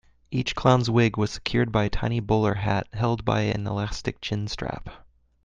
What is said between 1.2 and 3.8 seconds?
secured by a tiny bowler hat held by an